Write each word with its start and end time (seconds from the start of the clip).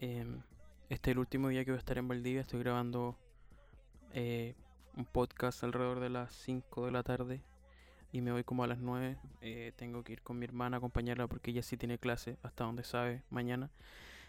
Em, 0.00 0.42
este 0.88 1.10
es 1.10 1.14
el 1.14 1.18
último 1.18 1.48
día 1.48 1.64
que 1.64 1.72
voy 1.72 1.78
a 1.78 1.80
estar 1.80 1.98
en 1.98 2.06
Valdivia. 2.06 2.40
Estoy 2.40 2.60
grabando 2.60 3.16
eh, 4.12 4.54
un 4.96 5.04
podcast 5.04 5.64
alrededor 5.64 5.98
de 5.98 6.08
las 6.08 6.32
5 6.34 6.86
de 6.86 6.92
la 6.92 7.02
tarde 7.02 7.42
y 8.12 8.20
me 8.20 8.30
voy 8.30 8.44
como 8.44 8.62
a 8.62 8.68
las 8.68 8.78
9. 8.78 9.18
Eh, 9.40 9.72
tengo 9.74 10.04
que 10.04 10.12
ir 10.12 10.22
con 10.22 10.38
mi 10.38 10.44
hermana 10.44 10.76
a 10.76 10.78
acompañarla 10.78 11.26
porque 11.26 11.50
ella 11.50 11.62
sí 11.62 11.76
tiene 11.76 11.98
clase, 11.98 12.38
hasta 12.44 12.62
donde 12.62 12.84
sabe, 12.84 13.24
mañana. 13.28 13.70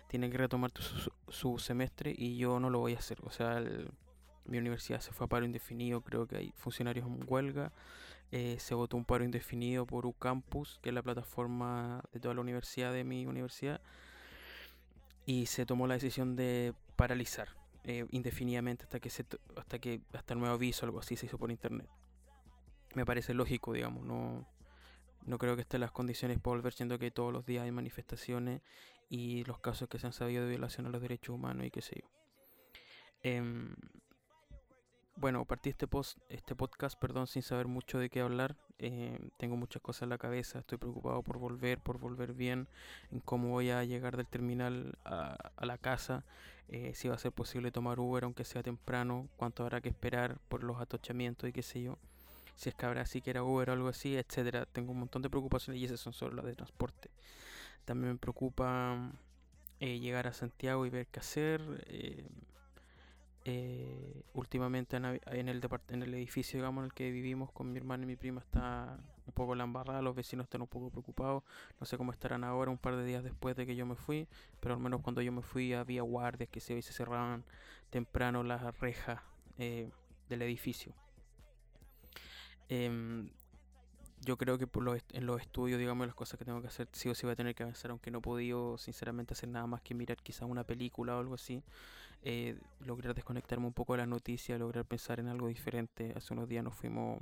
Tiene 0.08 0.32
que 0.32 0.40
retomar 0.40 0.72
su, 1.28 1.60
semestre 1.60 2.16
y 2.18 2.38
yo 2.38 2.60
no 2.60 2.72
lo 2.72 2.80
voy 2.80 2.96
a 2.96 2.98
hacer. 2.98 3.20
O 3.24 3.30
sea, 3.30 3.64
mi 4.46 4.58
universidad 4.58 5.02
se 5.02 5.12
fue 5.12 5.26
a 5.26 5.30
paro 5.30 5.46
indefinido, 5.46 6.02
creo 6.02 6.26
que 6.26 6.38
hay 6.38 6.54
funcionarios 6.58 7.06
en 7.06 7.24
huelga. 7.28 7.72
Eh, 8.32 8.58
se 8.60 8.74
votó 8.74 8.98
un 8.98 9.06
paro 9.06 9.24
indefinido 9.24 9.86
por 9.86 10.08
UCampus, 10.08 10.80
que 10.82 10.90
es 10.90 10.96
la 10.96 11.04
plataforma 11.04 12.04
de 12.12 12.20
toda 12.20 12.34
la 12.34 12.42
universidad 12.42 12.92
de 12.92 13.04
mi 13.04 13.28
universidad. 13.28 13.82
Y 15.30 15.46
se 15.46 15.66
tomó 15.66 15.86
la 15.86 15.94
decisión 15.94 16.36
de 16.36 16.74
paralizar 16.96 17.50
eh, 17.84 18.06
indefinidamente 18.12 18.86
hasta 18.86 19.00
que, 19.00 19.10
se 19.10 19.26
hasta 19.56 19.78
que 19.78 20.02
hasta 20.14 20.34
el 20.34 20.40
nuevo 20.40 20.56
aviso, 20.56 20.86
algo 20.86 21.00
así, 21.00 21.16
se 21.16 21.28
hizo 21.28 21.38
por 21.38 21.52
internet 21.52 21.88
me 22.96 23.06
parece 23.06 23.34
lógico, 23.34 23.74
digamos, 23.74 24.04
no, 24.04 24.48
no 25.26 25.38
creo 25.38 25.56
que 25.56 25.62
estén 25.62 25.82
las 25.82 25.92
condiciones 25.92 26.40
para 26.40 26.56
volver, 26.56 26.74
siendo 26.74 26.98
que 26.98 27.12
todos 27.12 27.32
los 27.32 27.46
días 27.46 27.64
hay 27.64 27.72
manifestaciones 27.72 28.62
y 29.10 29.44
los 29.46 29.60
casos 29.60 29.90
que 29.90 30.00
se 30.00 30.08
han 30.08 30.14
sabido 30.14 30.44
de 30.44 30.50
violación 30.50 30.86
a 30.86 30.90
los 30.90 31.02
derechos 31.02 31.36
humanos 31.36 31.66
y 31.66 31.72
qué 31.72 31.82
sé 31.82 32.02
yo. 32.02 32.10
Em, 33.22 33.76
bueno, 35.20 35.44
partí 35.44 35.70
este, 35.70 35.86
post, 35.86 36.18
este 36.30 36.56
podcast, 36.56 36.98
perdón, 36.98 37.28
sin 37.28 37.42
saber 37.44 37.68
mucho 37.68 38.00
de 38.00 38.10
qué 38.10 38.22
hablar. 38.22 38.56
Em, 38.78 39.30
tengo 39.38 39.58
muchas 39.58 39.82
cosas 39.82 40.04
en 40.04 40.10
la 40.10 40.18
cabeza, 40.18 40.60
estoy 40.60 40.78
preocupado 40.78 41.22
por 41.24 41.38
volver, 41.38 41.80
por 41.80 42.00
volver 42.00 42.34
bien, 42.34 42.68
en 43.12 43.20
cómo 43.20 43.50
voy 43.50 43.70
a 43.70 43.84
llegar 43.84 44.16
del 44.16 44.28
terminal 44.28 44.98
a, 45.04 45.36
la 45.66 45.78
casa, 45.78 46.24
eh, 46.70 46.94
si 46.96 47.10
va 47.10 47.16
a 47.16 47.18
ser 47.20 47.34
posible 47.34 47.72
tomar 47.72 48.00
Uber 48.00 48.24
aunque 48.24 48.46
sea 48.46 48.64
temprano, 48.64 49.28
cuánto 49.36 49.64
habrá 49.64 49.82
que 49.82 49.90
esperar 49.90 50.40
por 50.48 50.64
los 50.64 50.80
atochamientos 50.80 51.50
y 51.50 51.54
qué 51.54 51.64
sé 51.64 51.82
yo 51.82 51.98
si 52.56 52.70
es 52.70 52.76
que 52.76 52.86
habrá 52.86 53.06
siquiera 53.06 53.42
Uber 53.42 53.70
o 53.70 53.74
algo 53.74 53.88
así, 53.88 54.18
etcétera. 54.18 54.66
Tengo 54.66 54.92
un 54.92 55.00
montón 55.00 55.22
de 55.22 55.30
preocupaciones 55.30 55.82
y 55.82 55.86
esas 55.86 56.02
son 56.02 56.12
solo 56.12 56.36
las 56.36 56.46
de 56.46 56.56
transporte. 56.56 57.10
También 57.86 58.14
me 58.14 58.20
preocupa 58.20 59.14
eh, 59.80 60.00
llegar 60.00 60.28
a 60.28 60.34
Santiago 60.34 60.86
y 60.86 60.90
ver 60.90 61.08
qué 61.08 61.22
hacer. 61.22 61.62
Eh, 61.88 62.28
eh, 63.46 64.24
últimamente 64.34 64.98
en, 64.98 65.06
el 65.06 65.62
en 65.88 66.04
el 66.04 66.14
edificio 66.14 66.60
digamos 66.60 66.82
en 66.82 66.86
el 66.86 66.94
que 66.94 67.10
vivimos 67.10 67.52
con 67.52 67.72
mi 67.72 67.78
hermana 67.78 68.04
y 68.04 68.08
mi 68.08 68.16
prima 68.16 68.42
está 68.42 69.00
un 69.26 69.34
poco 69.34 69.56
la 69.56 69.64
embarrada, 69.64 70.02
los 70.02 70.16
vecinos 70.16 70.46
están 70.46 70.62
un 70.62 70.68
poco 70.68 70.90
preocupados, 70.90 71.44
no 71.80 71.86
sé 71.86 71.98
cómo 71.98 72.12
estarán 72.12 72.44
ahora 72.44 72.72
un 72.72 72.78
par 72.78 72.96
de 72.98 73.06
días 73.06 73.24
después 73.24 73.56
de 73.56 73.66
que 73.66 73.76
yo 73.76 73.86
me 73.86 73.96
fui, 73.96 74.28
pero 74.60 74.76
al 74.76 74.82
menos 74.82 75.02
cuando 75.02 75.22
yo 75.22 75.32
me 75.32 75.42
fui 75.42 75.74
había 75.74 76.02
guardias 76.02 76.50
que 76.50 76.60
se, 76.60 76.82
se 76.82 76.94
cerraban 76.94 77.46
temprano 77.90 78.44
las 78.44 78.78
rejas 78.80 79.22
del 79.58 80.42
edificio. 80.42 80.94
Em, 82.70 83.30
yo 84.22 84.38
creo 84.38 84.58
que 84.58 84.68
por 84.68 84.84
los 84.84 85.02
en 85.14 85.26
los 85.26 85.42
estudios, 85.42 85.80
digamos, 85.80 86.06
las 86.06 86.16
cosas 86.16 86.38
que 86.38 86.46
tengo 86.46 86.62
que 86.62 86.68
hacer, 86.68 86.88
sí 86.92 87.10
o 87.10 87.16
sí 87.16 87.26
voy 87.26 87.34
a 87.34 87.36
tener 87.36 87.56
que 87.56 87.64
avanzar, 87.64 87.92
aunque 87.92 88.12
no 88.12 88.20
he 88.20 88.22
podido, 88.22 88.78
sinceramente, 88.78 89.34
hacer 89.34 89.50
nada 89.50 89.66
más 89.68 89.82
que 89.82 89.94
mirar 89.96 90.18
quizás 90.18 90.48
una 90.50 90.64
película 90.64 91.16
o 91.16 91.20
algo 91.20 91.36
así. 91.36 91.64
Eh, 92.22 92.60
lograr 92.82 93.16
desconectarme 93.16 93.66
un 93.66 93.74
poco 93.74 93.94
de 93.94 94.00
las 94.00 94.08
noticias, 94.08 94.60
lograr 94.60 94.86
pensar 94.86 95.20
en 95.20 95.28
algo 95.28 95.48
diferente. 95.48 96.14
Hace 96.16 96.34
unos 96.34 96.50
días 96.50 96.64
nos 96.64 96.76
fuimos 96.76 97.22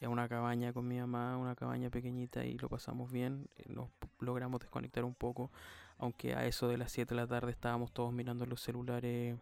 a 0.00 0.08
una 0.08 0.28
cabaña 0.28 0.72
con 0.72 0.86
mi 0.86 0.98
mamá, 0.98 1.36
una 1.36 1.54
cabaña 1.54 1.90
pequeñita 1.90 2.44
y 2.44 2.58
lo 2.58 2.68
pasamos 2.68 3.10
bien. 3.10 3.48
Eh, 3.56 3.64
nos 3.68 3.88
logramos 4.20 4.60
desconectar 4.60 5.04
un 5.04 5.14
poco, 5.14 5.50
aunque 5.98 6.34
a 6.34 6.46
eso 6.46 6.68
de 6.68 6.78
las 6.78 6.92
7 6.92 7.14
de 7.14 7.20
la 7.20 7.26
tarde 7.26 7.50
estábamos 7.50 7.92
todos 7.92 8.12
mirando 8.12 8.46
los 8.46 8.60
celulares, 8.60 9.36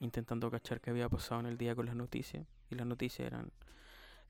intentando 0.00 0.50
cachar 0.50 0.80
qué 0.80 0.90
había 0.90 1.08
pasado 1.08 1.40
en 1.40 1.46
el 1.46 1.58
día 1.58 1.74
con 1.74 1.86
las 1.86 1.96
noticias. 1.96 2.46
Y 2.70 2.74
las 2.74 2.86
noticias 2.86 3.26
eran 3.26 3.50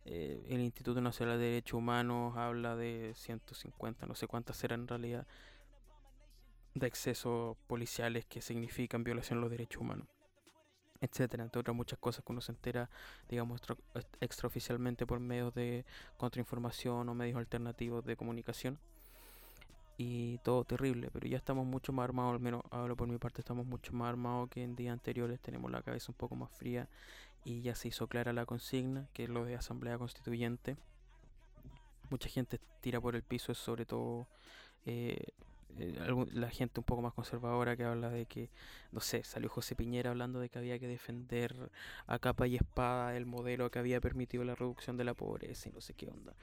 eh, 0.05 0.47
el 0.49 0.61
Instituto 0.61 1.01
Nacional 1.01 1.39
de 1.39 1.47
Derechos 1.47 1.79
Humanos 1.79 2.37
habla 2.37 2.77
de 2.77 3.13
150, 3.17 4.07
no 4.07 4.15
sé 4.15 4.29
cuántas 4.29 4.57
serán 4.57 4.83
en 4.83 4.89
realidad, 4.89 5.27
de 6.77 6.87
excesos 6.87 7.57
policiales 7.67 8.27
que 8.27 8.43
significan 8.43 9.03
violación 9.03 9.39
de 9.39 9.41
los 9.43 9.51
derechos 9.51 9.81
humanos, 9.81 10.07
etcétera, 11.01 11.43
entre 11.43 11.61
otras 11.61 11.75
muchas 11.75 11.99
cosas 11.99 12.23
que 12.23 12.33
uno 12.33 12.43
se 12.43 12.53
entera, 12.53 12.91
digamos, 13.31 13.63
extraoficialmente 14.21 15.07
por 15.07 15.19
medios 15.19 15.55
de 15.55 15.87
contrainformación 16.19 17.09
o 17.09 17.15
medios 17.15 17.39
alternativos 17.39 18.05
de 18.05 18.17
comunicación 18.17 18.79
y 19.97 20.37
todo 20.39 20.65
terrible, 20.65 21.09
pero 21.11 21.27
ya 21.27 21.39
estamos 21.39 21.65
mucho 21.65 21.95
más 21.95 22.05
armados, 22.05 22.35
al 22.35 22.41
menos 22.41 22.63
hablo 22.71 22.95
por 22.95 23.09
mi 23.09 23.17
parte, 23.17 23.41
estamos 23.41 23.65
mucho 23.65 23.95
más 23.95 24.11
armados 24.11 24.51
que 24.51 24.63
en 24.63 24.77
días 24.77 24.93
anteriores, 24.93 25.41
tenemos 25.41 25.71
la 25.71 25.81
cabeza 25.81 26.13
un 26.13 26.19
poco 26.19 26.37
más 26.37 26.51
fría 26.51 26.91
y 27.43 27.63
ya 27.63 27.75
se 27.75 27.89
hizo 27.89 28.07
clara 28.07 28.35
la 28.35 28.45
consigna, 28.45 29.09
que 29.15 29.25
es 29.25 29.31
lo 29.31 29.47
de 29.47 29.55
asamblea 29.55 29.97
constituyente. 29.97 30.77
Mucha 32.11 32.29
gente 32.29 32.61
tira 32.83 33.01
por 33.01 33.17
el 33.17 33.23
piso, 33.23 33.55
sobre 33.55 33.87
todo 33.87 34.29
eh, 34.85 35.33
la 36.33 36.51
gente 36.51 36.81
un 36.81 36.85
poco 36.85 37.03
más 37.03 37.13
conservadora 37.13 37.77
que 37.77 37.85
habla 37.85 38.11
de 38.11 38.27
que, 38.27 38.51
no 38.93 39.01
sé, 39.01 39.25
salió 39.25 39.49
José 39.49 39.75
Piñera 39.75 40.11
hablando 40.11 40.41
de 40.41 40.49
que 40.49 40.59
había 40.59 40.79
que 40.79 40.89
defender 40.89 41.71
a 42.07 42.19
capa 42.19 42.47
y 42.47 42.57
espada 42.57 43.17
el 43.17 43.27
modelo 43.27 43.71
que 43.71 43.79
había 43.79 44.01
permitido 44.01 44.45
la 44.45 44.55
reducción 44.55 44.97
de 44.97 45.05
la 45.05 45.15
pobreza 45.15 45.69
y 45.69 45.73
no 45.73 45.81
sé 45.81 45.95
qué 45.95 46.09
onda. 46.09 46.35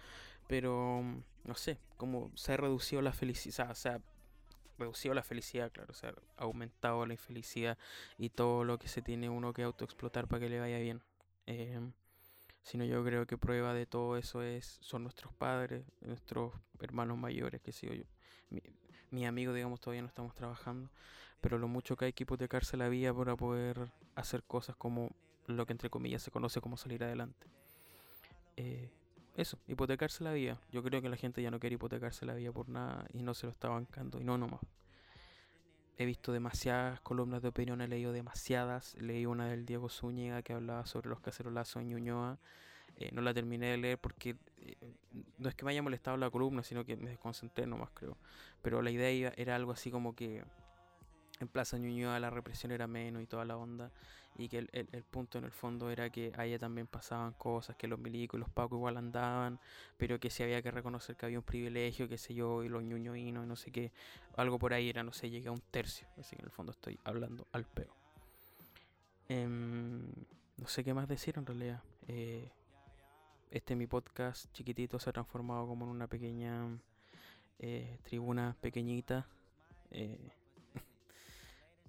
Pero, 0.48 1.04
no 1.46 1.56
sé, 1.56 1.80
como 1.98 2.32
se 2.36 2.54
ha 2.54 2.58
reducido 2.58 3.02
la 3.02 3.14
felicidad, 3.14 3.72
o 3.72 3.76
sea, 3.76 4.02
reducido 4.78 5.14
la 5.14 5.24
felicidad, 5.24 5.72
claro, 5.72 5.92
o 5.92 5.96
sea, 5.96 6.14
ha 6.38 6.44
aumentado 6.44 7.06
la 7.06 7.14
infelicidad 7.14 7.78
y 8.18 8.30
todo 8.30 8.64
lo 8.64 8.78
que 8.78 8.88
se 8.88 9.02
tiene 9.02 9.30
uno 9.30 9.54
que 9.54 9.64
autoexplotar 9.64 10.28
para 10.28 10.42
que 10.42 10.50
le 10.50 10.60
vaya 10.60 10.80
bien. 10.80 11.02
Eh, 11.46 11.80
sino 12.64 12.86
yo 12.86 13.04
creo 13.04 13.28
que 13.28 13.38
prueba 13.38 13.74
de 13.74 13.86
todo 13.86 14.18
eso 14.18 14.42
es 14.42 14.78
son 14.82 15.04
nuestros 15.04 15.34
padres, 15.34 15.84
nuestros 16.02 16.54
hermanos 16.80 17.18
mayores, 17.18 17.62
que 17.62 17.72
sigo 17.72 17.94
yo. 17.94 18.06
Mi 19.14 19.26
amigo, 19.26 19.54
digamos, 19.54 19.80
todavía 19.80 20.02
no 20.02 20.08
estamos 20.08 20.34
trabajando, 20.34 20.90
pero 21.40 21.60
lo 21.60 21.68
mucho 21.68 21.96
que 21.96 22.06
hay 22.06 22.14
que 22.14 22.24
hipotecarse 22.24 22.78
la 22.78 22.90
vida 22.90 23.14
para 23.14 23.36
poder 23.36 23.92
hacer 24.16 24.44
cosas 24.44 24.76
como 24.76 25.12
lo 25.46 25.66
que 25.66 25.74
entre 25.74 25.90
comillas 25.90 26.24
se 26.24 26.32
conoce 26.32 26.62
como 26.62 26.78
salir 26.78 27.04
adelante. 27.04 27.48
Eh, 28.58 28.90
eso, 29.36 29.60
hipotecarse 29.68 30.24
la 30.24 30.34
vida. 30.34 30.60
Yo 30.72 30.84
creo 30.84 31.02
que 31.02 31.10
la 31.10 31.16
gente 31.16 31.42
ya 31.42 31.52
no 31.52 31.60
quiere 31.60 31.76
hipotecarse 31.76 32.26
la 32.26 32.34
vida 32.34 32.52
por 32.52 32.70
nada 32.70 33.06
y 33.14 33.22
no 33.22 33.34
se 33.34 33.46
lo 33.46 33.52
está 33.52 33.70
bancando. 33.70 34.20
Y 34.20 34.24
no, 34.24 34.38
nomás. 34.38 34.62
He 35.98 36.06
visto 36.06 36.32
demasiadas 36.32 37.00
columnas 37.02 37.44
de 37.44 37.50
opinión, 37.50 37.82
he 37.82 37.88
leído 37.88 38.14
demasiadas. 38.14 38.96
Leí 38.96 39.28
una 39.28 39.48
del 39.48 39.66
Diego 39.68 39.90
Zúñiga 39.90 40.42
que 40.42 40.54
hablaba 40.54 40.88
sobre 40.88 41.10
los 41.10 41.20
cacerolazos 41.20 41.84
en 41.84 41.90
Ñuñoa. 41.90 42.40
Eh, 42.98 43.10
no 43.12 43.22
la 43.22 43.34
terminé 43.34 43.68
de 43.68 43.78
leer 43.78 43.98
porque 43.98 44.36
eh, 44.58 44.76
no 45.38 45.50
es 45.50 45.56
que 45.56 45.66
me 45.66 45.72
haya 45.72 45.82
molestado 45.82 46.18
la 46.18 46.30
columna, 46.30 46.64
sino 46.64 46.86
que 46.86 46.96
me 46.96 47.10
desconcentré 47.10 47.66
nomás, 47.66 47.90
creo. 47.94 48.18
Pero 48.62 48.82
la 48.82 48.92
idea 48.92 49.34
era 49.36 49.56
algo 49.56 49.72
así 49.72 49.92
como 49.92 50.16
que 50.16 50.44
en 51.40 51.48
Plaza 51.48 51.78
Ñuñoa 51.78 52.20
la 52.20 52.30
represión 52.30 52.72
era 52.72 52.88
menos 52.88 53.22
y 53.22 53.26
toda 53.26 53.46
la 53.46 53.58
onda 53.58 53.92
y 54.38 54.50
que 54.50 54.58
el, 54.72 55.04
punto 55.04 55.38
en 55.38 55.44
el 55.44 55.52
fondo 55.52 55.92
era 55.92 56.10
que 56.10 56.32
allá 56.36 56.58
también 56.58 56.88
pasaban 56.88 57.34
cosas, 57.34 57.76
que 57.76 57.88
los 57.88 58.00
milicos 58.00 58.38
y 58.38 58.42
los 58.42 58.50
pacos 58.50 58.78
igual 58.78 58.98
andaban, 58.98 59.60
pero 59.98 60.20
que 60.20 60.30
si 60.30 60.42
había 60.42 60.62
que 60.62 60.72
reconocer 60.72 61.16
que 61.16 61.26
había 61.26 61.38
un 61.38 61.46
privilegio, 61.46 62.10
qué 62.10 62.18
sé 62.18 62.34
yo, 62.34 62.64
y 62.64 62.70
los 62.70 62.84
ñuñoinos 62.84 63.46
y 63.46 63.48
no 63.48 63.56
sé 63.56 63.72
qué, 63.72 63.92
algo 64.36 64.58
por 64.58 64.74
ahí 64.74 64.90
era, 64.90 65.04
no 65.04 65.14
sé, 65.14 65.30
llegué 65.30 65.50
a 65.50 65.52
un 65.52 65.62
tercio, 65.62 66.08
así 66.18 66.36
que 66.36 66.42
en 66.42 66.46
el 66.46 66.52
fondo 66.52 66.72
estoy 66.72 67.00
hablando 67.04 67.46
al 67.52 67.66
peo. 67.66 67.94
Em, 69.30 70.02
no 70.58 70.68
sé 70.68 70.84
qué 70.84 70.94
más 70.94 71.08
decir 71.08 71.36
en 71.38 71.46
realidad. 71.46 71.84
Eh, 72.08 72.52
este 73.54 73.76
mi 73.76 73.86
podcast 73.86 74.52
chiquitito 74.52 74.98
se 74.98 75.12
ha 75.12 75.14
transformado 75.14 75.68
como 75.68 75.86
en 75.86 75.92
una 75.92 76.08
pequeña 76.08 76.76
eh, 77.60 78.00
tribuna 78.02 78.56
pequeñita. 78.62 79.28
Eh, 79.92 80.32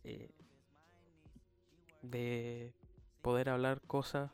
de 2.03 2.75
poder 3.23 3.49
hablar 3.49 3.81
cosas. 3.87 4.31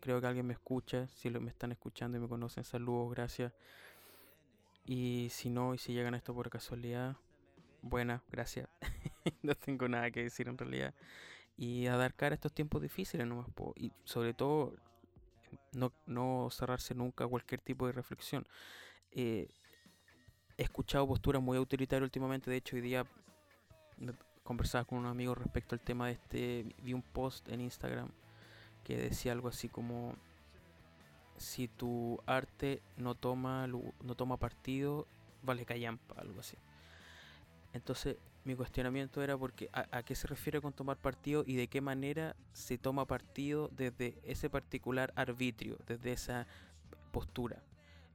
Creo 0.00 0.20
que 0.20 0.26
alguien 0.26 0.44
me 0.44 0.54
escucha. 0.54 1.06
Si 1.06 1.30
me 1.30 1.50
están 1.50 1.70
escuchando 1.70 2.18
y 2.18 2.20
me 2.20 2.28
conocen, 2.28 2.64
saludos, 2.64 3.14
gracias. 3.14 3.52
Y 4.84 5.28
si 5.30 5.50
no, 5.50 5.74
y 5.74 5.78
si 5.78 5.92
llegan 5.92 6.14
a 6.14 6.16
esto 6.16 6.34
por 6.34 6.50
casualidad, 6.50 7.16
buena, 7.80 8.24
gracias. 8.32 8.68
no 9.42 9.54
tengo 9.54 9.86
nada 9.86 10.10
que 10.10 10.24
decir 10.24 10.48
en 10.48 10.58
realidad. 10.58 10.94
Y 11.56 11.86
a 11.86 11.96
dar 11.96 12.14
cara 12.14 12.32
a 12.32 12.34
estos 12.34 12.52
tiempos 12.52 12.82
difíciles 12.82 13.24
nomás. 13.24 13.46
Y 13.76 13.92
sobre 14.02 14.34
todo, 14.34 14.74
no, 15.72 15.92
no 16.06 16.48
cerrarse 16.50 16.94
nunca 16.94 17.24
a 17.24 17.28
cualquier 17.28 17.60
tipo 17.60 17.86
de 17.86 17.92
reflexión. 17.92 18.46
Eh, 19.10 19.48
he 20.56 20.62
escuchado 20.62 21.06
posturas 21.06 21.42
muy 21.42 21.56
autoritarias 21.56 22.04
últimamente. 22.04 22.50
De 22.50 22.56
hecho, 22.56 22.76
hoy 22.76 22.82
día 22.82 23.06
conversaba 24.42 24.84
con 24.84 24.98
un 24.98 25.06
amigo 25.06 25.34
respecto 25.34 25.74
al 25.74 25.80
tema 25.80 26.06
de 26.06 26.12
este, 26.12 26.74
vi 26.82 26.92
un 26.92 27.02
post 27.02 27.48
en 27.48 27.60
Instagram 27.60 28.10
que 28.84 28.96
decía 28.96 29.32
algo 29.32 29.48
así 29.48 29.68
como 29.68 30.16
si 31.36 31.68
tu 31.68 32.20
arte 32.26 32.82
no 32.96 33.14
toma 33.14 33.66
no 33.66 34.14
toma 34.16 34.36
partido, 34.36 35.06
vale 35.42 35.64
callampa, 35.64 36.14
algo 36.20 36.40
así. 36.40 36.56
Entonces, 37.72 38.16
mi 38.44 38.54
cuestionamiento 38.56 39.22
era 39.22 39.36
porque 39.36 39.70
a, 39.72 40.02
qué 40.02 40.14
se 40.14 40.26
refiere 40.26 40.60
con 40.60 40.72
tomar 40.72 40.96
partido 40.96 41.44
y 41.46 41.54
de 41.54 41.68
qué 41.68 41.80
manera 41.80 42.34
se 42.52 42.76
toma 42.76 43.04
partido 43.06 43.70
desde 43.76 44.18
ese 44.24 44.50
particular 44.50 45.12
arbitrio, 45.14 45.78
desde 45.86 46.12
esa 46.12 46.46
postura. 47.12 47.62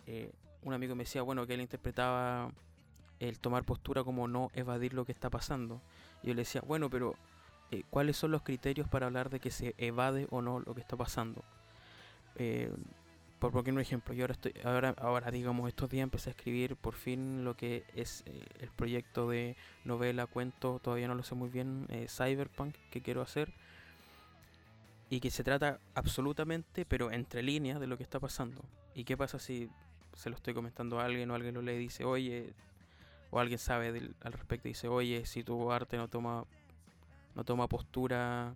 Eh, 0.06 0.32
un 0.64 0.74
amigo 0.74 0.96
me 0.96 1.04
decía, 1.04 1.22
bueno, 1.22 1.48
que 1.48 1.54
él 1.54 1.62
interpretaba 1.62 2.52
el 3.20 3.40
tomar 3.40 3.64
postura 3.64 4.04
como 4.04 4.28
no 4.28 4.52
evadir 4.54 4.94
lo 4.94 5.06
que 5.06 5.14
está 5.14 5.30
pasando. 5.30 5.82
Yo 6.24 6.34
le 6.34 6.42
decía, 6.42 6.62
bueno, 6.62 6.90
pero 6.90 7.16
eh, 7.72 7.84
¿cuáles 7.90 8.18
son 8.18 8.32
los 8.32 8.42
criterios 8.42 8.88
para 8.88 9.06
hablar 9.06 9.30
de 9.30 9.40
que 9.40 9.52
se 9.52 9.76
evade 9.78 10.28
o 10.30 10.42
no 10.42 10.60
lo 10.60 10.76
que 10.76 10.82
está 10.82 10.98
pasando? 10.98 11.42
Eh, 12.36 12.72
por 13.40 13.52
poner 13.52 13.74
un 13.74 13.80
ejemplo, 13.80 14.14
yo 14.14 14.24
ahora 14.24 14.34
estoy, 14.34 14.54
ahora, 14.64 14.96
ahora 14.98 15.32
digamos 15.32 15.68
estos 15.68 15.90
días 15.90 16.04
empecé 16.04 16.30
a 16.30 16.32
escribir 16.32 16.76
por 16.76 16.96
fin 16.96 17.44
lo 17.44 17.56
que 17.56 17.84
es 17.96 18.24
eh, 18.26 18.44
el 18.60 18.70
proyecto 18.72 19.30
de 19.30 19.56
novela, 19.86 20.26
cuento, 20.26 20.80
todavía 20.80 21.08
no 21.08 21.16
lo 21.16 21.24
sé 21.24 21.36
muy 21.36 21.50
bien, 21.50 21.86
eh, 21.90 22.08
cyberpunk 22.10 22.76
que 22.90 23.02
quiero 23.02 23.22
hacer 23.22 23.54
y 25.10 25.20
que 25.20 25.32
se 25.32 25.44
trata 25.44 25.80
absolutamente, 25.94 26.86
pero 26.86 27.12
entre 27.12 27.44
líneas 27.44 27.80
de 27.80 27.88
lo 27.88 27.98
que 27.98 28.04
está 28.04 28.20
pasando. 28.20 28.62
¿Y 28.94 29.04
qué 29.04 29.16
pasa 29.16 29.40
si 29.40 29.70
se 30.14 30.30
lo 30.30 30.36
estoy 30.36 30.54
comentando 30.54 31.00
a 31.00 31.06
alguien 31.06 31.30
o 31.32 31.36
alguien 31.36 31.54
lo 31.54 31.62
lee 31.62 31.74
y 31.74 31.78
dice, 31.78 32.04
oye, 32.04 32.54
o 33.30 33.40
alguien 33.40 33.60
sabe 33.60 33.90
al 34.22 34.34
respecto 34.34 34.68
y 34.68 34.72
dice, 34.72 34.88
oye, 34.88 35.26
si 35.26 35.44
tu 35.44 35.72
arte 35.72 35.98
no 35.98 36.08
toma, 36.08 36.46
no 37.36 37.44
toma 37.44 37.68
postura, 37.68 38.56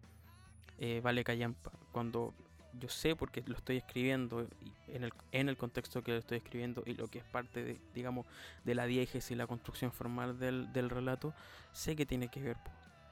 eh, 0.79 0.99
vale 1.03 1.23
callampa, 1.23 1.71
cuando 1.91 2.33
yo 2.79 2.89
sé 2.89 3.15
porque 3.15 3.43
lo 3.45 3.55
estoy 3.55 3.77
escribiendo 3.77 4.47
en 4.87 5.03
el, 5.03 5.13
en 5.31 5.49
el 5.49 5.57
contexto 5.57 6.03
que 6.03 6.11
lo 6.11 6.17
estoy 6.17 6.37
escribiendo 6.37 6.83
y 6.85 6.93
lo 6.93 7.07
que 7.07 7.19
es 7.19 7.25
parte 7.25 7.63
de, 7.63 7.77
digamos, 7.93 8.25
de 8.63 8.75
la 8.75 8.85
diégesis 8.85 9.31
y 9.31 9.35
la 9.35 9.47
construcción 9.47 9.91
formal 9.91 10.39
del, 10.39 10.71
del 10.73 10.89
relato, 10.89 11.33
sé 11.73 11.95
que 11.95 12.05
tiene 12.05 12.29
que 12.29 12.41
ver, 12.41 12.57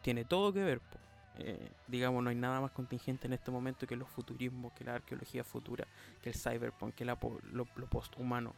tiene 0.02 0.26
todo 0.26 0.54
que 0.54 0.64
ver. 0.64 0.82
Eh, 1.42 1.72
digamos, 1.88 2.22
no 2.22 2.30
hay 2.30 2.36
nada 2.36 2.60
más 2.60 2.72
contingente 2.72 3.28
en 3.28 3.34
este 3.34 3.50
momento 3.50 3.88
que 3.88 3.96
los 3.96 4.10
futurismos, 4.10 4.74
que 4.74 4.84
la 4.84 4.96
arqueología 4.96 5.44
futura, 5.44 5.88
que 6.22 6.30
el 6.30 6.36
cyberpunk, 6.36 6.96
que 6.96 7.06
la, 7.06 7.18
lo, 7.54 7.68
lo 7.76 7.88
posthumano. 7.88 8.54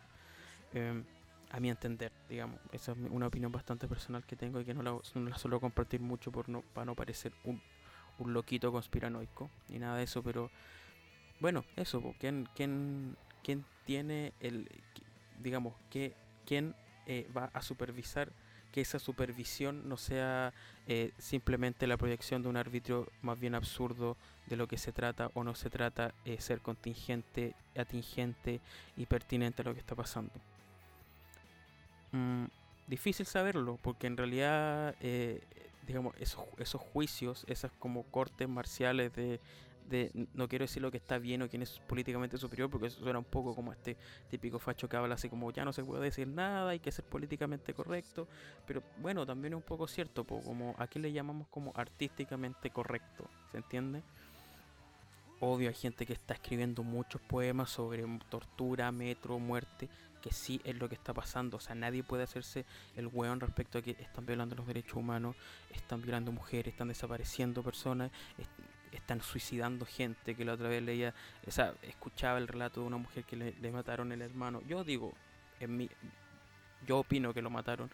Em, 0.73 1.03
a 1.51 1.59
mi 1.59 1.69
entender, 1.69 2.11
digamos, 2.29 2.59
esa 2.71 2.93
es 2.93 2.97
una 3.09 3.27
opinión 3.27 3.51
bastante 3.51 3.87
personal 3.87 4.25
que 4.25 4.37
tengo 4.37 4.61
y 4.61 4.65
que 4.65 4.73
no 4.73 4.81
la, 4.81 4.91
no 4.91 5.29
la 5.29 5.37
suelo 5.37 5.59
compartir 5.59 5.99
mucho 5.99 6.31
por 6.31 6.47
no, 6.47 6.61
para 6.73 6.85
no 6.85 6.95
parecer 6.95 7.33
un, 7.43 7.61
un 8.19 8.33
loquito 8.33 8.71
conspiranoico 8.71 9.49
ni 9.67 9.77
nada 9.77 9.97
de 9.97 10.03
eso, 10.03 10.23
pero 10.23 10.49
bueno, 11.41 11.65
eso, 11.75 12.15
¿quién, 12.19 12.47
quién, 12.55 13.17
quién 13.43 13.65
tiene 13.85 14.31
el, 14.39 14.69
digamos, 15.41 15.73
que, 15.89 16.13
quién 16.45 16.75
eh, 17.07 17.27
va 17.35 17.49
a 17.53 17.61
supervisar 17.63 18.31
que 18.71 18.79
esa 18.79 18.99
supervisión 18.99 19.89
no 19.89 19.97
sea 19.97 20.53
eh, 20.87 21.11
simplemente 21.17 21.87
la 21.87 21.97
proyección 21.97 22.41
de 22.41 22.47
un 22.47 22.55
árbitro 22.55 23.11
más 23.21 23.37
bien 23.37 23.53
absurdo 23.53 24.15
de 24.45 24.55
lo 24.55 24.67
que 24.67 24.77
se 24.77 24.93
trata 24.93 25.29
o 25.33 25.43
no 25.43 25.55
se 25.55 25.69
trata 25.69 26.13
eh, 26.23 26.39
ser 26.39 26.61
contingente, 26.61 27.53
atingente 27.75 28.61
y 28.95 29.07
pertinente 29.07 29.63
a 29.63 29.65
lo 29.65 29.73
que 29.73 29.79
está 29.79 29.95
pasando. 29.95 30.31
Mm, 32.13 32.45
difícil 32.87 33.25
saberlo, 33.25 33.77
porque 33.81 34.07
en 34.07 34.15
realidad, 34.15 34.95
digamos, 35.87 36.15
esos, 36.19 36.45
esos 36.59 36.81
juicios, 36.81 37.43
esas 37.47 37.71
como 37.79 38.03
cortes 38.03 38.47
marciales 38.47 39.13
de 39.15 39.41
no 40.33 40.47
quiero 40.47 40.63
decir 40.63 40.81
lo 40.81 40.91
que 40.91 40.97
está 40.97 41.17
bien 41.17 41.41
o 41.41 41.49
quién 41.49 41.61
es 41.61 41.79
políticamente 41.79 42.37
superior, 42.37 42.69
porque 42.69 42.87
eso 42.87 42.99
suena 43.01 43.19
un 43.19 43.25
poco 43.25 43.55
como 43.55 43.71
este 43.71 43.97
típico 44.29 44.59
facho 44.59 44.87
que 44.87 44.97
habla 44.97 45.15
así 45.15 45.29
como 45.29 45.51
ya 45.51 45.65
no 45.65 45.73
se 45.73 45.83
puede 45.83 46.03
decir 46.03 46.27
nada, 46.27 46.71
hay 46.71 46.79
que 46.79 46.91
ser 46.91 47.05
políticamente 47.05 47.73
correcto, 47.73 48.27
pero 48.65 48.81
bueno, 48.99 49.25
también 49.25 49.53
es 49.53 49.57
un 49.57 49.63
poco 49.63 49.87
cierto, 49.87 50.25
como 50.25 50.75
aquí 50.77 50.99
le 50.99 51.11
llamamos 51.11 51.47
como 51.49 51.71
artísticamente 51.75 52.69
correcto, 52.69 53.29
¿se 53.51 53.57
entiende? 53.57 54.03
Obvio 55.43 55.69
hay 55.69 55.75
gente 55.75 56.05
que 56.05 56.13
está 56.13 56.35
escribiendo 56.35 56.83
muchos 56.83 57.19
poemas 57.19 57.71
sobre 57.71 58.05
tortura, 58.29 58.91
metro, 58.91 59.39
muerte, 59.39 59.89
que 60.21 60.31
sí 60.31 60.61
es 60.63 60.75
lo 60.75 60.87
que 60.87 60.93
está 60.93 61.13
pasando. 61.13 61.57
O 61.57 61.59
sea, 61.59 61.73
nadie 61.73 62.03
puede 62.03 62.23
hacerse 62.23 62.63
el 62.95 63.07
weón 63.07 63.39
respecto 63.39 63.79
a 63.79 63.81
que 63.81 63.91
están 63.99 64.27
violando 64.27 64.55
los 64.55 64.67
derechos 64.67 64.97
humanos, 64.97 65.35
están 65.71 66.03
violando 66.03 66.31
mujeres, 66.31 66.73
están 66.73 66.89
desapareciendo 66.89 67.63
personas, 67.63 68.11
están 68.91 69.21
suicidando 69.21 69.85
gente, 69.85 70.35
que 70.35 70.45
la 70.45 70.53
otra 70.53 70.69
vez 70.69 70.83
leía, 70.83 71.13
o 71.47 71.51
sea, 71.51 71.73
escuchaba 71.81 72.37
el 72.37 72.47
relato 72.47 72.81
de 72.81 72.87
una 72.87 72.97
mujer 72.97 73.23
que 73.23 73.35
le, 73.35 73.71
mataron 73.71 74.11
el 74.11 74.21
hermano. 74.21 74.61
Yo 74.67 74.83
digo, 74.83 75.13
en 75.59 75.77
mi, 75.77 75.89
yo 76.85 76.99
opino 76.99 77.33
que 77.33 77.41
lo 77.41 77.49
mataron, 77.49 77.89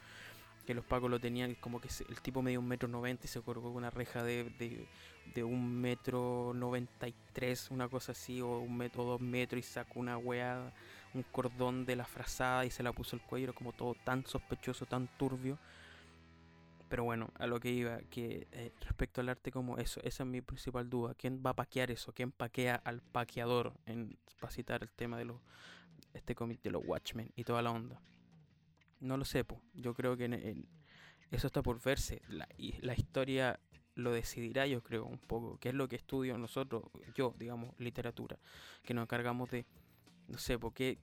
que 0.65 0.73
los 0.73 0.83
pacos 0.83 1.09
lo 1.09 1.19
tenían, 1.19 1.55
como 1.55 1.79
que 1.79 1.89
el 2.09 2.21
tipo 2.21 2.41
medía 2.41 2.59
un 2.59 2.67
metro 2.67 2.89
noventa 2.89 3.25
y 3.25 3.27
se 3.27 3.41
colgó 3.41 3.69
con 3.69 3.77
una 3.77 3.89
reja 3.89 4.23
de, 4.23 4.85
de, 5.33 5.43
un 5.43 5.79
metro 5.79 6.51
noventa 6.53 7.07
y 7.07 7.13
tres, 7.31 7.71
una 7.71 7.87
cosa 7.87 8.11
así, 8.11 8.41
o 8.41 8.59
un 8.59 8.75
metro, 8.75 9.03
dos 9.03 9.21
metros 9.21 9.59
y 9.59 9.63
sacó 9.63 9.99
una 9.99 10.17
weá, 10.17 10.73
un 11.13 11.23
cordón 11.23 11.85
de 11.85 11.95
la 11.95 12.05
frazada 12.05 12.65
y 12.65 12.71
se 12.71 12.83
la 12.83 12.91
puso 12.91 13.15
el 13.15 13.21
cuello, 13.21 13.53
como 13.53 13.71
todo 13.71 13.95
tan 14.03 14.25
sospechoso, 14.25 14.85
tan 14.85 15.07
turbio 15.17 15.57
pero 16.89 17.03
bueno, 17.03 17.31
a 17.37 17.47
lo 17.47 17.59
que 17.59 17.71
iba, 17.71 17.99
que 18.09 18.47
eh, 18.51 18.71
respecto 18.81 19.21
al 19.21 19.29
arte 19.29 19.51
como 19.51 19.77
eso, 19.77 19.99
esa 20.03 20.23
es 20.23 20.29
mi 20.29 20.41
principal 20.41 20.89
duda. 20.89 21.13
¿Quién 21.15 21.41
va 21.45 21.51
a 21.51 21.55
paquear 21.55 21.91
eso? 21.91 22.13
¿Quién 22.13 22.31
paquea 22.31 22.75
al 22.75 23.01
paqueador? 23.01 23.73
En, 23.85 24.17
para 24.39 24.51
citar 24.51 24.83
el 24.83 24.91
tema 24.91 25.17
de 25.17 25.25
los, 25.25 25.41
este 26.13 26.35
cómic 26.35 26.61
de 26.61 26.71
los 26.71 26.83
Watchmen 26.85 27.31
y 27.35 27.43
toda 27.43 27.61
la 27.61 27.71
onda. 27.71 28.01
No 28.99 29.17
lo 29.17 29.25
sé, 29.25 29.45
yo 29.73 29.93
creo 29.93 30.17
que 30.17 30.65
eso 31.31 31.47
está 31.47 31.61
por 31.61 31.81
verse. 31.81 32.21
La, 32.29 32.47
y 32.57 32.79
la 32.81 32.93
historia 32.93 33.59
lo 33.95 34.11
decidirá, 34.11 34.65
yo 34.65 34.81
creo, 34.81 35.05
un 35.05 35.19
poco. 35.19 35.57
¿Qué 35.59 35.69
es 35.69 35.75
lo 35.75 35.87
que 35.87 35.97
estudio 35.97 36.37
nosotros, 36.37 36.83
yo, 37.15 37.35
digamos, 37.37 37.77
literatura? 37.79 38.39
Que 38.83 38.93
nos 38.93 39.03
encargamos 39.03 39.49
de, 39.51 39.65
no 40.27 40.37
sé, 40.37 40.57
porque 40.57 40.99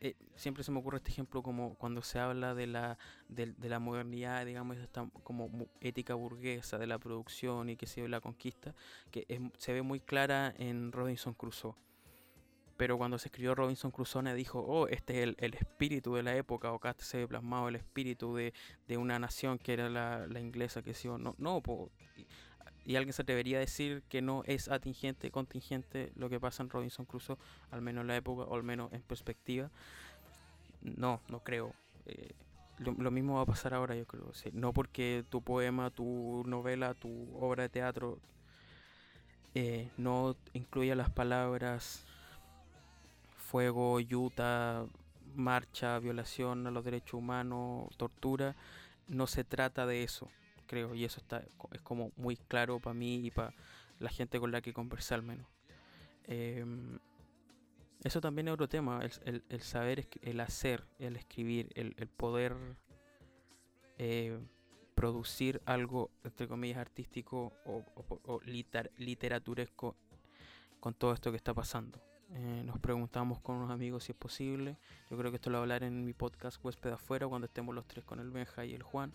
eh, 0.00 0.14
siempre 0.34 0.62
se 0.62 0.70
me 0.70 0.78
ocurre 0.78 0.98
este 0.98 1.10
ejemplo 1.10 1.42
como 1.42 1.74
cuando 1.76 2.02
se 2.02 2.18
habla 2.18 2.54
de 2.54 2.66
la, 2.66 2.98
de, 3.28 3.54
la 3.62 3.78
modernidad, 3.78 4.44
digamos, 4.44 4.76
esta 4.76 5.08
como 5.22 5.50
ética 5.80 6.14
burguesa 6.14 6.78
de 6.78 6.86
la 6.86 6.98
producción 6.98 7.70
y 7.70 7.76
que 7.76 7.86
se 7.86 8.02
ve 8.02 8.08
la 8.08 8.20
conquista, 8.20 8.74
que 9.10 9.50
se 9.56 9.72
ve 9.72 9.82
muy 9.82 10.00
clara 10.00 10.54
en 10.58 10.92
Robinson 10.92 11.34
Crusoe. 11.34 11.74
Pero 12.76 12.98
cuando 12.98 13.18
se 13.18 13.28
escribió 13.28 13.54
Robinson 13.54 13.90
Crusoe 13.90 14.34
dijo, 14.34 14.60
oh, 14.60 14.86
este 14.88 15.22
es 15.22 15.34
el, 15.38 15.54
espíritu 15.54 16.14
de 16.14 16.22
la 16.22 16.36
época, 16.36 16.72
o 16.72 16.76
acá 16.76 16.94
se 16.98 17.16
ve 17.16 17.28
plasmado 17.28 17.68
el 17.68 17.76
espíritu 17.76 18.34
de, 18.34 18.52
una 18.98 19.18
nación 19.18 19.58
que 19.58 19.72
era 19.72 19.88
la, 19.88 20.40
inglesa, 20.40 20.82
que 20.82 20.92
sí, 20.92 21.08
no, 21.08 21.34
no, 21.38 21.62
y 22.86 22.94
alguien 22.94 23.12
se 23.12 23.22
atrevería 23.22 23.56
a 23.56 23.60
decir 23.60 24.04
que 24.08 24.22
no 24.22 24.44
es 24.46 24.68
atingente, 24.68 25.32
contingente 25.32 26.12
lo 26.14 26.30
que 26.30 26.38
pasa 26.38 26.62
en 26.62 26.70
Robinson 26.70 27.04
Crusoe, 27.04 27.36
al 27.72 27.82
menos 27.82 28.02
en 28.02 28.06
la 28.06 28.16
época, 28.16 28.44
o 28.44 28.54
al 28.54 28.62
menos 28.62 28.92
en 28.92 29.02
perspectiva. 29.02 29.70
No, 30.82 31.20
no 31.28 31.40
creo. 31.40 31.74
Eh, 32.06 32.30
lo, 32.78 33.10
mismo 33.10 33.34
va 33.36 33.42
a 33.42 33.46
pasar 33.46 33.74
ahora, 33.74 33.96
yo 33.96 34.06
creo. 34.06 34.30
No 34.52 34.72
porque 34.72 35.24
tu 35.28 35.42
poema, 35.42 35.90
tu 35.90 36.44
novela, 36.46 36.94
tu 36.94 37.36
obra 37.40 37.64
de 37.64 37.68
teatro 37.70 38.20
eh, 39.56 39.90
no 39.96 40.36
incluya 40.52 40.94
las 40.94 41.10
palabras 41.10 42.04
fuego, 43.36 43.98
yuta, 43.98 44.86
marcha, 45.34 45.98
violación 45.98 46.68
a 46.68 46.70
los 46.70 46.84
derechos 46.84 47.14
humanos, 47.14 47.88
tortura. 47.96 48.54
No 49.08 49.26
se 49.26 49.42
trata 49.42 49.86
de 49.86 50.04
eso 50.04 50.28
creo, 50.66 50.94
y 50.94 51.04
eso 51.04 51.20
está 51.20 51.44
es 51.72 51.80
como 51.82 52.12
muy 52.16 52.36
claro 52.36 52.80
para 52.80 52.94
mí 52.94 53.26
y 53.26 53.30
para 53.30 53.54
la 53.98 54.10
gente 54.10 54.38
con 54.38 54.52
la 54.52 54.60
que 54.60 54.72
conversé 54.72 55.14
al 55.14 55.22
menos. 55.22 55.46
Em, 56.24 56.98
eso 58.04 58.20
también 58.20 58.48
es 58.48 58.54
otro 58.54 58.68
tema, 58.68 59.00
el, 59.24 59.42
el, 59.48 59.60
saber, 59.62 60.06
el 60.22 60.40
hacer, 60.40 60.84
el 60.98 61.16
escribir, 61.16 61.70
el, 61.74 61.94
poder 62.08 62.54
eh, 63.98 64.38
producir 64.94 65.60
algo, 65.64 66.10
entre 66.22 66.46
comillas, 66.46 66.78
artístico 66.78 67.52
o, 67.64 67.84
o, 68.24 68.40
literaturesco 68.44 69.96
con 70.78 70.94
todo 70.94 71.12
esto 71.12 71.30
que 71.30 71.36
está 71.36 71.54
pasando. 71.54 72.00
Eh, 72.32 72.62
nos 72.64 72.78
preguntamos 72.80 73.40
con 73.40 73.56
unos 73.56 73.70
amigos 73.70 74.04
si 74.04 74.12
es 74.12 74.18
posible. 74.18 74.76
Yo 75.10 75.16
creo 75.16 75.30
que 75.30 75.36
esto 75.36 75.50
lo 75.50 75.58
voy 75.58 75.60
a 75.60 75.64
hablar 75.64 75.84
en 75.84 76.04
mi 76.04 76.12
podcast 76.12 76.62
Huésped 76.64 76.90
Afuera 76.90 77.28
cuando 77.28 77.46
estemos 77.46 77.74
los 77.74 77.86
tres 77.86 78.04
con 78.04 78.20
el 78.20 78.30
Benja 78.30 78.64
y 78.64 78.74
el 78.74 78.82
Juan. 78.82 79.14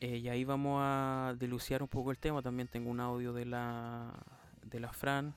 Eh, 0.00 0.18
y 0.18 0.28
ahí 0.28 0.44
vamos 0.44 0.80
a 0.82 1.34
diluciar 1.38 1.82
un 1.82 1.88
poco 1.88 2.10
el 2.10 2.18
tema. 2.18 2.42
También 2.42 2.68
tengo 2.68 2.90
un 2.90 3.00
audio 3.00 3.32
de 3.32 3.46
la, 3.46 4.12
de 4.62 4.80
la 4.80 4.92
Fran, 4.92 5.34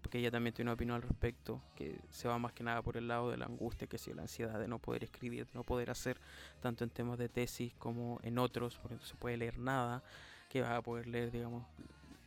porque 0.00 0.18
ella 0.18 0.30
también 0.30 0.54
tiene 0.54 0.70
una 0.70 0.74
opinión 0.74 0.96
al 0.96 1.02
respecto, 1.02 1.60
que 1.76 1.98
se 2.10 2.28
va 2.28 2.38
más 2.38 2.52
que 2.52 2.64
nada 2.64 2.80
por 2.82 2.96
el 2.96 3.08
lado 3.08 3.30
de 3.30 3.36
la 3.36 3.46
angustia, 3.46 3.86
que 3.86 3.98
si 3.98 4.12
la 4.14 4.22
ansiedad 4.22 4.58
de 4.58 4.68
no 4.68 4.78
poder 4.78 5.04
escribir, 5.04 5.46
no 5.52 5.62
poder 5.62 5.90
hacer, 5.90 6.18
tanto 6.60 6.84
en 6.84 6.90
temas 6.90 7.18
de 7.18 7.28
tesis 7.28 7.74
como 7.74 8.18
en 8.22 8.38
otros, 8.38 8.78
porque 8.78 8.96
no 8.96 9.02
se 9.02 9.16
puede 9.16 9.36
leer 9.36 9.58
nada, 9.58 10.02
que 10.48 10.62
vas 10.62 10.72
a 10.72 10.82
poder 10.82 11.06
leer, 11.06 11.30
digamos. 11.30 11.64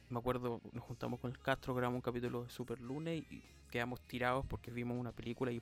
Me 0.09 0.19
acuerdo, 0.19 0.61
nos 0.73 0.83
juntamos 0.83 1.19
con 1.19 1.31
el 1.31 1.39
Castro, 1.39 1.73
grabamos 1.73 1.99
un 1.99 2.01
capítulo 2.01 2.43
de 2.43 2.49
Super 2.49 2.79
Lunes 2.81 3.23
y 3.31 3.41
quedamos 3.71 4.01
tirados 4.01 4.45
porque 4.45 4.69
vimos 4.69 4.97
una 4.99 5.13
película 5.13 5.51
y 5.51 5.61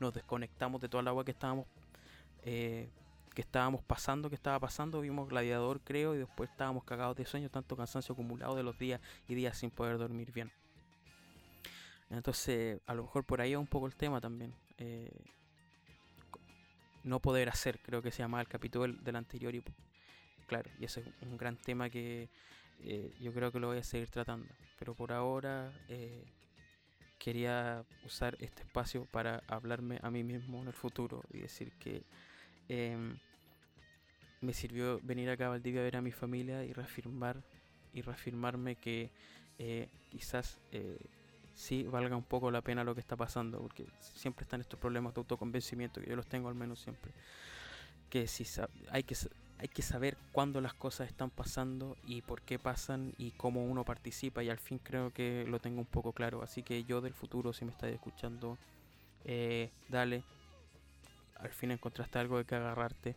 nos 0.00 0.14
desconectamos 0.14 0.80
de 0.80 0.88
toda 0.88 1.02
el 1.02 1.08
agua 1.08 1.24
que 1.24 1.32
estábamos 1.32 1.66
eh, 2.44 2.88
que 3.34 3.42
estábamos 3.42 3.82
pasando, 3.82 4.28
que 4.28 4.34
estaba 4.34 4.58
pasando, 4.60 5.00
vimos 5.00 5.28
Gladiador 5.28 5.80
creo 5.80 6.14
y 6.14 6.18
después 6.18 6.50
estábamos 6.50 6.84
cagados 6.84 7.16
de 7.16 7.26
sueño, 7.26 7.48
tanto 7.48 7.76
cansancio 7.76 8.12
acumulado 8.12 8.54
de 8.54 8.62
los 8.62 8.78
días 8.78 9.00
y 9.28 9.34
días 9.34 9.56
sin 9.56 9.70
poder 9.70 9.98
dormir 9.98 10.32
bien. 10.32 10.50
Entonces, 12.10 12.80
a 12.86 12.94
lo 12.94 13.04
mejor 13.04 13.24
por 13.24 13.40
ahí 13.40 13.54
va 13.54 13.60
un 13.60 13.66
poco 13.66 13.86
el 13.86 13.96
tema 13.96 14.20
también. 14.20 14.54
Eh, 14.78 15.10
no 17.04 17.20
poder 17.20 17.48
hacer, 17.48 17.80
creo 17.80 18.02
que 18.02 18.10
se 18.10 18.18
llama 18.18 18.40
el 18.40 18.48
capítulo 18.48 18.86
del, 18.86 19.16
anterior 19.16 19.54
y 19.54 19.62
claro, 20.46 20.70
y 20.78 20.84
ese 20.84 21.00
es 21.00 21.26
un 21.26 21.36
gran 21.36 21.56
tema 21.56 21.90
que 21.90 22.28
eh, 22.80 23.12
yo 23.20 23.32
creo 23.32 23.50
que 23.50 23.58
lo 23.58 23.68
voy 23.68 23.78
a 23.78 23.82
seguir 23.82 24.10
tratando. 24.10 24.46
Pero 24.78 24.94
por 24.94 25.12
ahora 25.12 25.72
eh, 25.88 26.24
quería 27.18 27.84
usar 28.04 28.36
este 28.40 28.62
espacio 28.62 29.06
para 29.06 29.42
hablarme 29.48 29.98
a 30.02 30.10
mí 30.10 30.22
mismo 30.22 30.60
en 30.60 30.68
el 30.68 30.74
futuro 30.74 31.22
y 31.32 31.38
decir 31.38 31.72
que 31.78 32.02
em, 32.72 33.16
me 34.40 34.52
sirvió 34.52 35.00
venir 35.02 35.30
acá 35.30 35.46
a 35.46 35.50
Valdivia 35.50 35.80
a 35.80 35.84
ver 35.84 35.96
a 35.96 36.02
mi 36.02 36.12
familia 36.12 36.64
y 36.64 36.72
reafirmar 36.72 37.42
y 37.92 38.02
reafirmarme 38.02 38.76
que 38.76 39.10
quizás 40.10 40.58
sí 41.54 41.84
valga 41.84 42.16
un 42.16 42.24
poco 42.24 42.50
la 42.50 42.60
pena 42.60 42.84
lo 42.84 42.94
que 42.94 43.00
está 43.00 43.16
pasando, 43.16 43.60
porque 43.60 43.86
siempre 44.00 44.44
están 44.44 44.60
estos 44.60 44.78
problemas 44.78 45.14
de 45.14 45.20
autoconvencimiento, 45.20 46.00
que 46.00 46.10
yo 46.10 46.16
los 46.16 46.26
tengo 46.26 46.48
al 46.48 46.54
menos 46.54 46.80
siempre, 46.80 47.12
que 48.10 48.26
si 48.26 48.44
hay 48.90 49.02
que 49.02 49.16
hay 49.58 49.68
que 49.68 49.82
saber 49.82 50.16
cuándo 50.32 50.60
las 50.60 50.74
cosas 50.74 51.06
están 51.06 51.30
pasando 51.30 51.96
y 52.04 52.22
por 52.22 52.42
qué 52.42 52.58
pasan 52.58 53.14
y 53.16 53.30
cómo 53.30 53.64
uno 53.64 53.84
participa 53.84 54.42
y 54.42 54.50
al 54.50 54.58
fin 54.58 54.80
creo 54.82 55.12
que 55.12 55.44
lo 55.46 55.60
tengo 55.60 55.78
un 55.78 55.86
poco 55.86 56.12
claro, 56.12 56.42
así 56.42 56.64
que 56.64 56.82
yo 56.82 57.00
del 57.00 57.14
futuro 57.14 57.52
si 57.52 57.64
me 57.64 57.70
estás 57.70 57.90
escuchando, 57.92 58.58
eh, 59.24 59.70
dale, 59.88 60.24
al 61.42 61.50
fin 61.50 61.70
encontraste 61.70 62.18
algo 62.18 62.38
de 62.38 62.44
que 62.44 62.54
agarrarte 62.54 63.16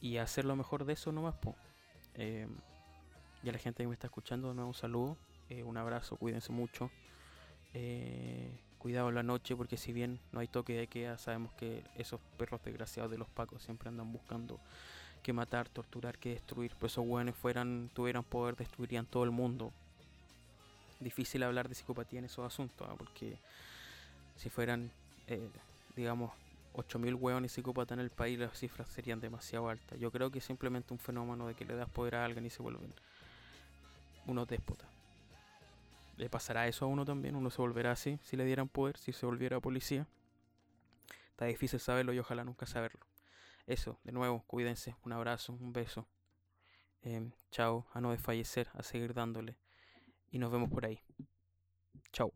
y 0.00 0.16
hacer 0.16 0.44
lo 0.44 0.56
mejor 0.56 0.84
de 0.84 0.94
eso 0.94 1.12
nomás, 1.12 1.34
po. 1.34 1.54
Eh, 2.14 2.46
y 3.42 3.48
a 3.48 3.52
la 3.52 3.58
gente 3.58 3.82
que 3.82 3.88
me 3.88 3.94
está 3.94 4.06
escuchando, 4.06 4.50
un 4.50 4.74
saludo 4.74 5.16
eh, 5.52 5.62
un 5.64 5.76
abrazo, 5.76 6.16
cuídense 6.16 6.50
mucho. 6.50 6.90
Eh, 7.74 8.50
cuidado 8.78 9.10
en 9.10 9.14
la 9.14 9.22
noche 9.22 9.54
porque 9.54 9.76
si 9.76 9.92
bien 9.92 10.18
no 10.32 10.40
hay 10.40 10.48
toque 10.48 10.72
de 10.72 10.86
queda, 10.86 11.18
sabemos 11.18 11.52
que 11.52 11.84
esos 11.96 12.20
perros 12.38 12.60
desgraciados 12.64 13.10
de 13.10 13.18
los 13.18 13.28
pacos 13.28 13.62
siempre 13.62 13.90
andan 13.90 14.10
buscando 14.10 14.58
que 15.22 15.34
matar, 15.34 15.68
torturar, 15.68 16.16
que 16.16 16.30
destruir. 16.30 16.74
Pues 16.78 16.92
esos 16.92 17.06
buenos 17.06 17.36
fueran, 17.36 17.90
tuvieran 17.92 18.24
poder, 18.24 18.56
destruirían 18.56 19.04
todo 19.04 19.24
el 19.24 19.30
mundo. 19.30 19.72
Difícil 21.00 21.42
hablar 21.42 21.68
de 21.68 21.74
psicopatía 21.74 22.20
en 22.20 22.24
esos 22.24 22.46
asuntos, 22.46 22.88
¿ah? 22.90 22.94
porque 22.96 23.36
si 24.36 24.48
fueran, 24.48 24.90
eh, 25.26 25.50
digamos, 25.96 26.32
8.000 26.74 27.14
hueones 27.14 27.52
psicópatas 27.52 27.96
en 27.96 28.00
el 28.00 28.10
país, 28.10 28.38
las 28.38 28.58
cifras 28.58 28.88
serían 28.88 29.20
demasiado 29.20 29.68
altas. 29.68 29.98
Yo 29.98 30.10
creo 30.10 30.30
que 30.30 30.38
es 30.38 30.44
simplemente 30.44 30.92
un 30.92 30.98
fenómeno 30.98 31.46
de 31.46 31.54
que 31.54 31.64
le 31.64 31.74
das 31.74 31.88
poder 31.88 32.14
a 32.16 32.24
alguien 32.24 32.46
y 32.46 32.50
se 32.50 32.62
vuelven 32.62 32.92
unos 34.26 34.48
déspotas. 34.48 34.88
¿Le 36.16 36.28
pasará 36.28 36.68
eso 36.68 36.84
a 36.84 36.88
uno 36.88 37.04
también? 37.04 37.34
¿Uno 37.36 37.50
se 37.50 37.60
volverá 37.60 37.92
así 37.92 38.18
si 38.22 38.36
le 38.36 38.44
dieran 38.44 38.68
poder, 38.68 38.96
si 38.96 39.12
se 39.12 39.26
volviera 39.26 39.60
policía? 39.60 40.06
Está 41.30 41.46
difícil 41.46 41.80
saberlo 41.80 42.12
y 42.12 42.18
ojalá 42.18 42.44
nunca 42.44 42.66
saberlo. 42.66 43.00
Eso, 43.66 43.98
de 44.04 44.12
nuevo, 44.12 44.44
cuídense. 44.46 44.96
Un 45.04 45.12
abrazo, 45.12 45.52
un 45.54 45.72
beso. 45.72 46.06
Em, 47.02 47.32
chao, 47.50 47.86
a 47.92 48.00
no 48.00 48.10
desfallecer, 48.12 48.68
a 48.74 48.82
seguir 48.82 49.14
dándole. 49.14 49.56
Y 50.30 50.38
nos 50.38 50.52
vemos 50.52 50.70
por 50.70 50.86
ahí. 50.86 51.00
Chao. 52.12 52.32